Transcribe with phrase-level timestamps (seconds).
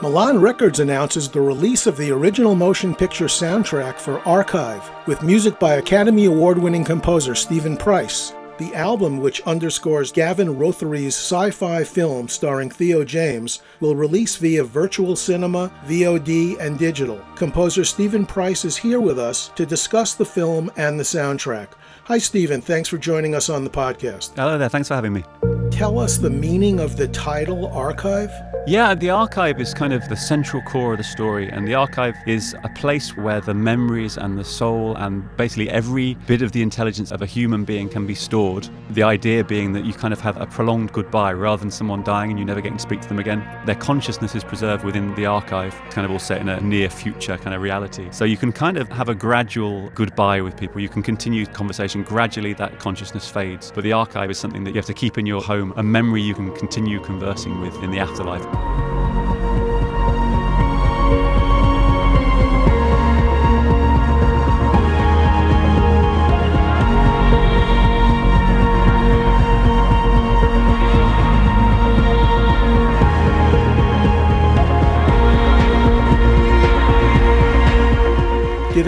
[0.00, 5.58] Milan Records announces the release of the original motion picture soundtrack for Archive, with music
[5.58, 8.32] by Academy Award winning composer Stephen Price.
[8.56, 14.64] The album, which underscores Gavin Rothery's sci fi film starring Theo James, will release via
[14.64, 17.20] virtual cinema, VOD, and digital.
[17.36, 21.68] Composer Stephen Price is here with us to discuss the film and the soundtrack.
[22.04, 22.62] Hi, Stephen.
[22.62, 24.34] Thanks for joining us on the podcast.
[24.34, 24.70] Hello there.
[24.70, 25.24] Thanks for having me.
[25.70, 28.30] Tell us the meaning of the title Archive.
[28.68, 32.14] Yeah, the archive is kind of the central core of the story, and the archive
[32.26, 36.60] is a place where the memories and the soul and basically every bit of the
[36.60, 38.68] intelligence of a human being can be stored.
[38.90, 42.28] The idea being that you kind of have a prolonged goodbye rather than someone dying
[42.28, 43.42] and you never getting to speak to them again.
[43.64, 47.38] Their consciousness is preserved within the archive, kind of all set in a near future
[47.38, 48.08] kind of reality.
[48.10, 50.78] So you can kind of have a gradual goodbye with people.
[50.82, 53.72] You can continue conversation gradually, that consciousness fades.
[53.74, 56.22] But the archive is something that you have to keep in your home, a memory
[56.22, 58.87] you can continue conversing with in the afterlife.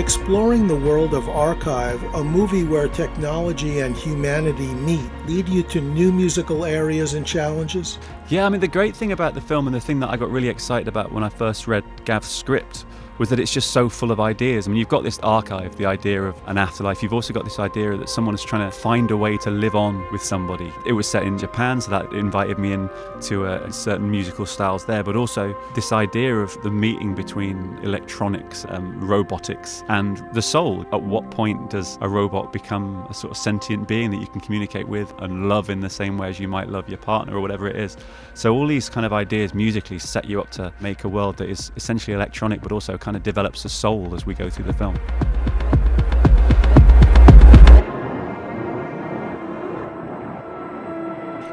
[0.01, 5.83] Exploring the World of Archive, a movie where technology and humanity meet, lead you to
[5.83, 7.99] new musical areas and challenges?
[8.31, 10.31] Yeah, I mean, the great thing about the film and the thing that I got
[10.31, 12.87] really excited about when I first read Gav's script
[13.21, 14.67] was that it's just so full of ideas.
[14.67, 17.03] I mean, you've got this archive, the idea of an afterlife.
[17.03, 19.75] You've also got this idea that someone is trying to find a way to live
[19.75, 20.73] on with somebody.
[20.87, 22.89] It was set in Japan, so that invited me in
[23.25, 28.99] to certain musical styles there, but also this idea of the meeting between electronics, um,
[29.07, 30.87] robotics, and the soul.
[30.91, 34.41] At what point does a robot become a sort of sentient being that you can
[34.41, 37.43] communicate with and love in the same way as you might love your partner or
[37.43, 37.99] whatever it is?
[38.33, 41.51] So all these kind of ideas musically set you up to make a world that
[41.51, 44.67] is essentially electronic, but also kind kind of develops a soul as we go through
[44.67, 44.95] the film.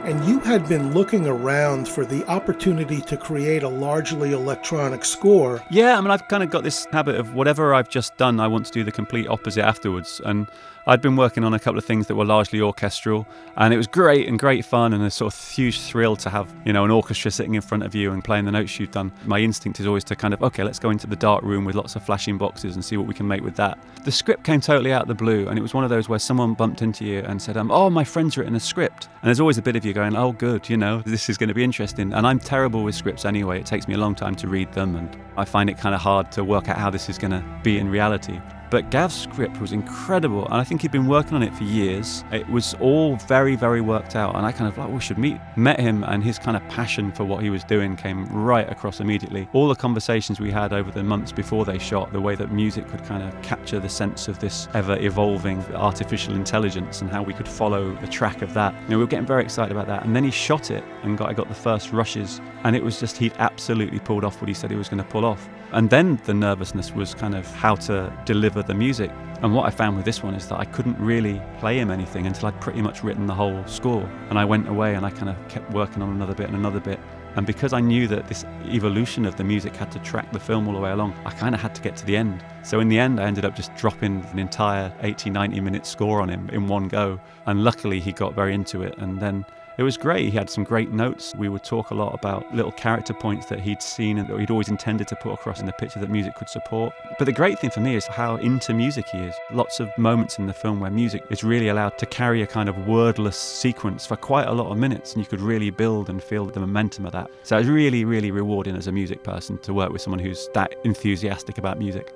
[0.05, 5.61] And you had been looking around for the opportunity to create a largely electronic score.
[5.69, 8.47] Yeah, I mean, I've kind of got this habit of whatever I've just done, I
[8.47, 10.21] want to do the complete opposite afterwards.
[10.23, 10.47] And
[10.89, 13.27] I'd been working on a couple of things that were largely orchestral,
[13.57, 16.47] and it was great and great fun and a sort of huge thrill to have,
[16.63, 19.11] you know, an orchestra sitting in front of you and playing the notes you've done.
[19.25, 21.75] My instinct is always to kind of, okay, let's go into the dark room with
[21.75, 23.77] lots of flashing boxes and see what we can make with that.
[24.05, 26.19] The script came totally out of the blue, and it was one of those where
[26.19, 29.09] someone bumped into you and said, um, oh, my friend's written a script.
[29.21, 31.49] And there's always a bit of you going, oh, good, you know, this is going
[31.49, 32.13] to be interesting.
[32.13, 33.59] And I'm terrible with scripts anyway.
[33.59, 36.01] It takes me a long time to read them, and I find it kind of
[36.01, 38.39] hard to work out how this is going to be in reality.
[38.69, 42.25] But Gav's script was incredible, and I think he'd been working on it for years.
[42.31, 45.39] It was all very, very worked out, and I kind of like, we should meet.
[45.55, 48.99] Met him, and his kind of passion for what he was doing came right across
[48.99, 49.47] immediately.
[49.53, 52.87] All the conversations we had over the months before they shot, the way that music
[52.89, 57.33] could kind of capture the sense of this ever evolving artificial intelligence and how we
[57.33, 58.73] could follow the track of that.
[58.83, 60.03] You know, we were getting very excited about that.
[60.03, 62.99] And then he shot it, and got, I got the first rushes, and it was
[62.99, 65.47] just, he'd absolutely pulled off what he said he was going to pull off.
[65.71, 69.11] And then the nervousness was kind of how to deliver the music.
[69.41, 72.25] And what I found with this one is that I couldn't really play him anything
[72.25, 74.09] until I'd pretty much written the whole score.
[74.29, 76.79] And I went away and I kind of kept working on another bit and another
[76.79, 76.99] bit.
[77.35, 80.67] And because I knew that this evolution of the music had to track the film
[80.67, 82.43] all the way along, I kind of had to get to the end.
[82.63, 86.19] So in the end, I ended up just dropping an entire 80, 90 minute score
[86.19, 87.19] on him in one go.
[87.45, 88.97] And luckily, he got very into it.
[88.97, 89.45] And then
[89.77, 90.25] it was great.
[90.25, 91.35] He had some great notes.
[91.37, 94.49] We would talk a lot about little character points that he'd seen and that he'd
[94.49, 96.93] always intended to put across in the picture that music could support.
[97.19, 99.35] But the great thing for me is how into music he is.
[99.51, 102.69] Lots of moments in the film where music is really allowed to carry a kind
[102.69, 106.23] of wordless sequence for quite a lot of minutes, and you could really build and
[106.23, 107.29] feel the momentum of that.
[107.43, 110.49] So it was really, really rewarding as a music person to work with someone who's
[110.55, 112.13] that enthusiastic about music.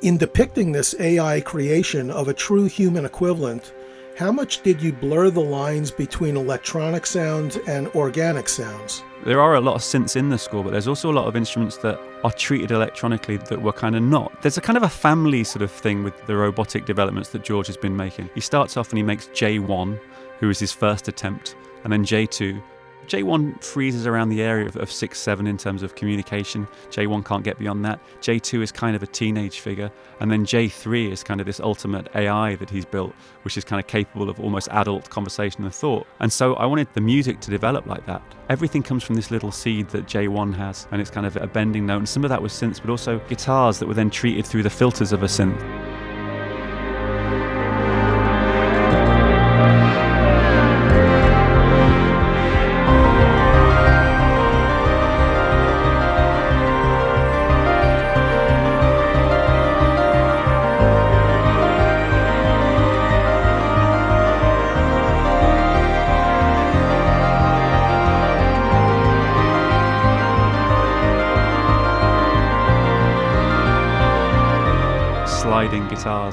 [0.00, 3.72] In depicting this AI creation of a true human equivalent,
[4.16, 9.02] how much did you blur the lines between electronic sounds and organic sounds?
[9.24, 11.36] There are a lot of synths in the score, but there's also a lot of
[11.36, 14.42] instruments that are treated electronically that were kind of not.
[14.42, 17.66] There's a kind of a family sort of thing with the robotic developments that George
[17.68, 18.28] has been making.
[18.34, 19.98] He starts off and he makes J1,
[20.40, 22.62] who is his first attempt, and then J2,
[23.06, 26.66] J1 freezes around the area of, of 6 7 in terms of communication.
[26.90, 28.00] J1 can't get beyond that.
[28.20, 29.90] J2 is kind of a teenage figure.
[30.20, 33.80] And then J3 is kind of this ultimate AI that he's built, which is kind
[33.80, 36.06] of capable of almost adult conversation and thought.
[36.20, 38.22] And so I wanted the music to develop like that.
[38.48, 41.86] Everything comes from this little seed that J1 has, and it's kind of a bending
[41.86, 41.98] note.
[41.98, 44.70] And some of that was synths, but also guitars that were then treated through the
[44.70, 45.81] filters of a synth.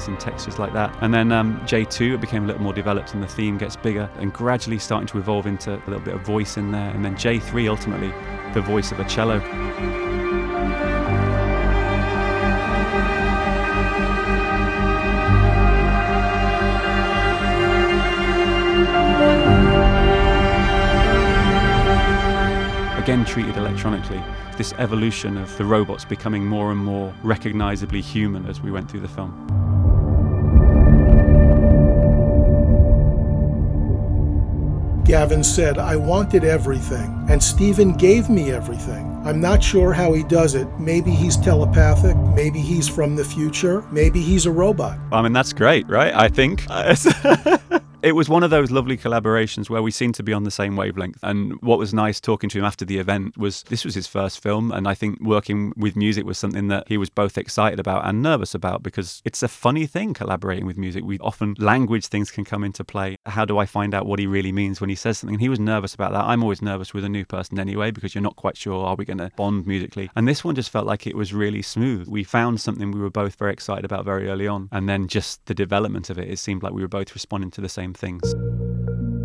[0.08, 0.96] And textures like that.
[1.00, 4.08] And then um, J2, it became a little more developed and the theme gets bigger
[4.16, 6.90] and gradually starting to evolve into a little bit of voice in there.
[6.90, 8.12] And then J3, ultimately,
[8.52, 9.40] the voice of a cello.
[23.10, 24.22] again treated electronically,
[24.56, 29.00] this evolution of the robots becoming more and more recognizably human as we went through
[29.00, 29.59] the film.
[35.10, 39.20] Gavin said, I wanted everything, and Stephen gave me everything.
[39.24, 40.68] I'm not sure how he does it.
[40.78, 45.00] Maybe he's telepathic, maybe he's from the future, maybe he's a robot.
[45.10, 46.14] I mean, that's great, right?
[46.14, 46.64] I think.
[48.02, 50.76] it was one of those lovely collaborations where we seemed to be on the same
[50.76, 51.18] wavelength.
[51.22, 54.42] And what was nice talking to him after the event was this was his first
[54.42, 54.72] film.
[54.72, 58.22] And I think working with music was something that he was both excited about and
[58.22, 61.04] nervous about because it's a funny thing collaborating with music.
[61.04, 63.16] We often, language things can come into play.
[63.26, 65.34] How do I find out what he really means when he says something?
[65.34, 66.24] And he was nervous about that.
[66.24, 69.04] I'm always nervous with a new person anyway because you're not quite sure, are we
[69.04, 70.10] going to bond musically?
[70.16, 72.08] And this one just felt like it was really smooth.
[72.08, 74.68] We found something we were both very excited about very early on.
[74.72, 77.60] And then just the development of it, it seemed like we were both responding to
[77.60, 79.19] the same same things.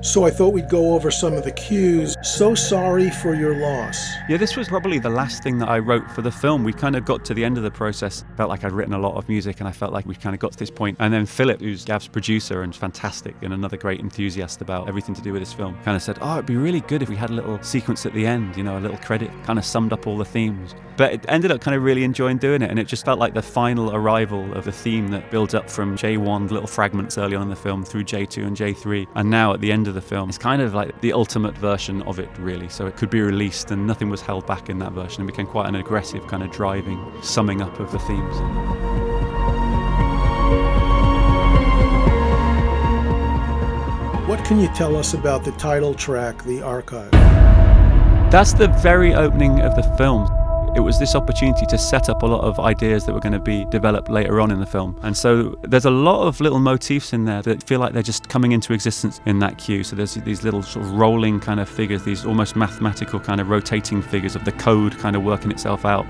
[0.00, 2.14] So I thought we'd go over some of the cues.
[2.22, 4.08] So sorry for your loss.
[4.28, 6.62] Yeah, this was probably the last thing that I wrote for the film.
[6.62, 8.24] We kind of got to the end of the process.
[8.36, 10.40] Felt like I'd written a lot of music and I felt like we kind of
[10.40, 10.98] got to this point.
[11.00, 15.22] And then Philip, who's Gav's producer and fantastic and another great enthusiast about everything to
[15.22, 17.30] do with this film, kind of said, Oh, it'd be really good if we had
[17.30, 20.06] a little sequence at the end, you know, a little credit, kind of summed up
[20.06, 20.76] all the themes.
[20.96, 22.70] But it ended up kind of really enjoying doing it.
[22.70, 25.96] And it just felt like the final arrival of the theme that builds up from
[25.96, 29.06] J1, little fragments early on in the film, through J2 and J3.
[29.14, 32.02] And now at the end of the film, it's kind of like the ultimate version
[32.02, 32.68] of it, really.
[32.68, 35.24] So it could be released and nothing was held back in that version.
[35.24, 38.36] It became quite an aggressive, kind of driving summing up of the themes.
[44.28, 47.10] What can you tell us about the title track, The Archive?
[48.30, 50.26] That's the very opening of the film.
[50.76, 53.40] It was this opportunity to set up a lot of ideas that were going to
[53.40, 54.98] be developed later on in the film.
[55.02, 58.28] And so there's a lot of little motifs in there that feel like they're just
[58.28, 59.82] coming into existence in that cue.
[59.82, 63.48] So there's these little sort of rolling kind of figures, these almost mathematical kind of
[63.48, 66.06] rotating figures of the code kind of working itself out.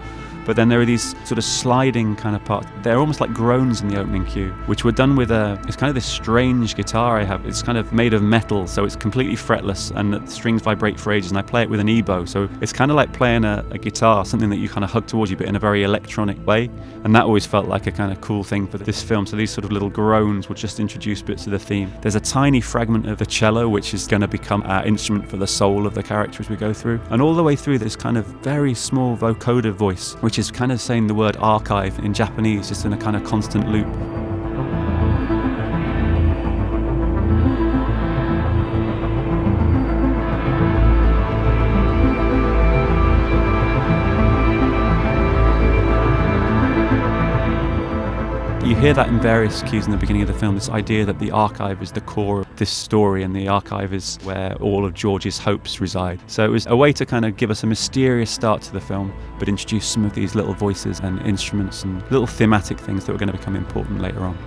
[0.48, 2.66] But then there are these sort of sliding kind of parts.
[2.82, 5.62] They're almost like groans in the opening cue, which were done with a.
[5.68, 7.44] It's kind of this strange guitar I have.
[7.44, 11.12] It's kind of made of metal, so it's completely fretless, and the strings vibrate for
[11.12, 11.30] ages.
[11.30, 13.76] And I play it with an EBow, so it's kind of like playing a, a
[13.76, 16.70] guitar, something that you kind of hug towards you, but in a very electronic way.
[17.04, 19.26] And that always felt like a kind of cool thing for this film.
[19.26, 21.92] So these sort of little groans would just introduce bits of the theme.
[22.00, 25.36] There's a tiny fragment of the cello, which is going to become our instrument for
[25.36, 27.00] the soul of the character as we go through.
[27.10, 30.72] And all the way through, this kind of very small vocoder voice, which is kind
[30.72, 33.88] of saying the word archive in Japanese, just in a kind of constant loop.
[48.80, 51.32] Hear that in various cues in the beginning of the film this idea that the
[51.32, 55.36] archive is the core of this story and the archive is where all of George's
[55.36, 56.20] hopes reside.
[56.28, 58.80] So it was a way to kind of give us a mysterious start to the
[58.80, 63.12] film, but introduce some of these little voices and instruments and little thematic things that
[63.12, 64.38] were going to become important later on.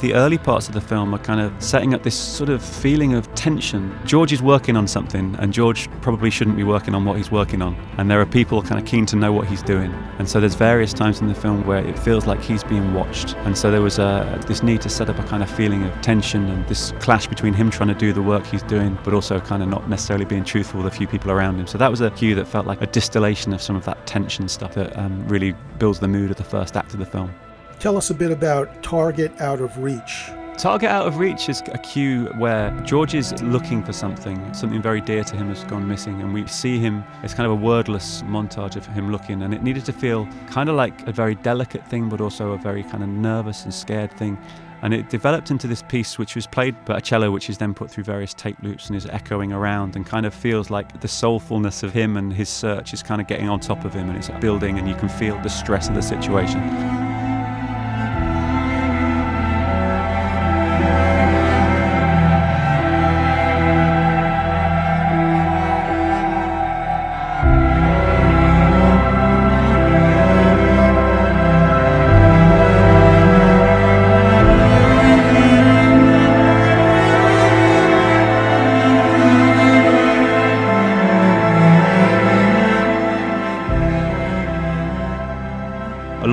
[0.00, 3.14] The early parts of the film are kind of setting up this sort of feeling
[3.14, 3.98] of tension.
[4.04, 7.62] George is working on something, and George probably shouldn't be working on what he's working
[7.62, 7.74] on.
[7.96, 9.92] And there are people kind of keen to know what he's doing.
[10.20, 13.34] And so there's various times in the film where it feels like he's being watched.
[13.38, 16.00] And so there was a, this need to set up a kind of feeling of
[16.00, 19.40] tension and this clash between him trying to do the work he's doing, but also
[19.40, 21.66] kind of not necessarily being truthful with a few people around him.
[21.66, 24.46] So that was a cue that felt like a distillation of some of that tension
[24.46, 27.34] stuff that um, really builds the mood of the first act of the film.
[27.78, 30.32] Tell us a bit about Target Out of Reach.
[30.56, 35.00] Target Out of Reach is a cue where George is looking for something, something very
[35.00, 37.04] dear to him has gone missing, and we see him.
[37.22, 40.68] It's kind of a wordless montage of him looking, and it needed to feel kind
[40.68, 44.10] of like a very delicate thing, but also a very kind of nervous and scared
[44.14, 44.36] thing.
[44.82, 47.74] And it developed into this piece, which was played by a cello, which is then
[47.74, 51.08] put through various tape loops and is echoing around and kind of feels like the
[51.08, 54.18] soulfulness of him and his search is kind of getting on top of him and
[54.18, 57.07] it's building, and you can feel the stress of the situation.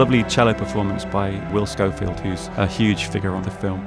[0.06, 3.80] Lovely cello performance by Will Schofield, who's a huge figure on the film.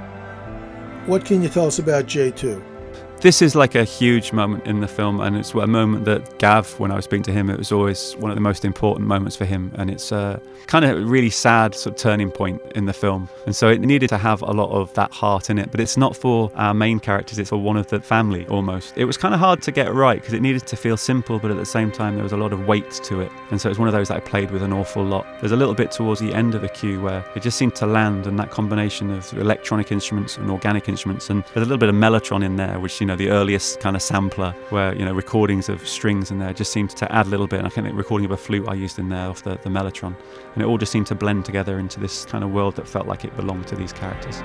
[1.06, 2.77] What can you tell us about J2?
[3.20, 6.78] This is like a huge moment in the film, and it's a moment that Gav,
[6.78, 9.34] when I was speaking to him, it was always one of the most important moments
[9.34, 9.72] for him.
[9.75, 13.28] And it's a kind of really sad sort of turning point in the film.
[13.46, 15.96] And so it needed to have a lot of that heart in it, but it's
[15.96, 18.96] not for our main characters, it's for one of the family almost.
[18.96, 21.50] It was kind of hard to get right because it needed to feel simple, but
[21.50, 23.32] at the same time, there was a lot of weight to it.
[23.50, 25.26] And so it's one of those that I played with an awful lot.
[25.40, 27.87] There's a little bit towards the end of the cue where it just seemed to
[27.87, 31.88] land, and that combination of electronic instruments and organic instruments, and there's a little bit
[31.88, 35.68] of mellotron in there, which, know, the earliest kind of sampler where, you know, recordings
[35.68, 37.58] of strings in there just seemed to add a little bit.
[37.58, 39.68] And I think the recording of a flute I used in there off the, the
[39.68, 40.14] mellotron.
[40.54, 43.06] And it all just seemed to blend together into this kind of world that felt
[43.06, 44.40] like it belonged to these characters.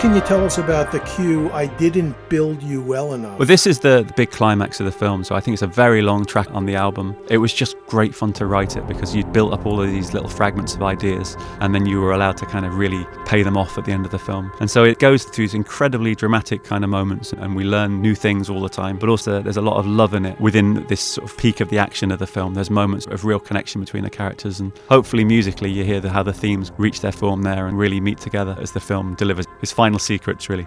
[0.00, 3.38] Can you tell us about the cue, I didn't build you well enough?
[3.38, 5.66] Well, this is the, the big climax of the film, so I think it's a
[5.66, 7.14] very long track on the album.
[7.28, 10.14] It was just great fun to write it because you'd built up all of these
[10.14, 13.58] little fragments of ideas and then you were allowed to kind of really pay them
[13.58, 14.50] off at the end of the film.
[14.58, 18.14] And so it goes through these incredibly dramatic kind of moments and we learn new
[18.14, 21.02] things all the time, but also there's a lot of love in it within this
[21.02, 22.54] sort of peak of the action of the film.
[22.54, 26.22] There's moments of real connection between the characters and hopefully musically you hear the, how
[26.22, 29.72] the themes reach their form there and really meet together as the film delivers its
[29.72, 30.66] final secrets, really.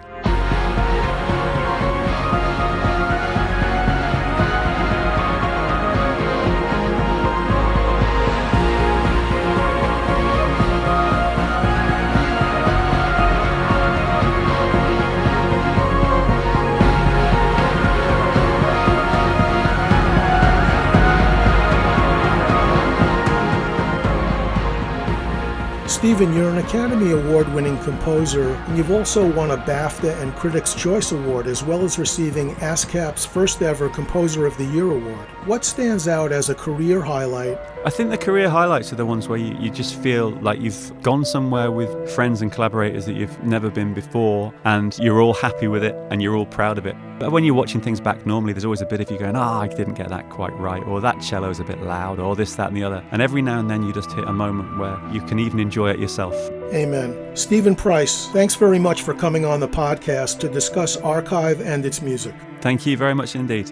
[26.04, 30.74] Stephen, you're an Academy Award winning composer, and you've also won a BAFTA and Critics'
[30.74, 35.26] Choice Award, as well as receiving ASCAP's first ever Composer of the Year award.
[35.46, 37.58] What stands out as a career highlight?
[37.86, 40.92] I think the career highlights are the ones where you, you just feel like you've
[41.02, 45.68] gone somewhere with friends and collaborators that you've never been before, and you're all happy
[45.68, 46.96] with it and you're all proud of it.
[47.18, 49.58] But when you're watching things back normally, there's always a bit of you going, ah,
[49.58, 52.56] oh, I didn't get that quite right, or that cello's a bit loud, or this,
[52.56, 53.04] that, and the other.
[53.12, 55.93] And every now and then you just hit a moment where you can even enjoy
[55.98, 56.34] yourself.
[56.72, 57.36] Amen.
[57.36, 62.02] Stephen Price, thanks very much for coming on the podcast to discuss Archive and its
[62.02, 62.34] music.
[62.60, 63.70] Thank you very much indeed.